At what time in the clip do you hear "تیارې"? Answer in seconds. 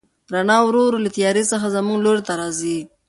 1.17-1.43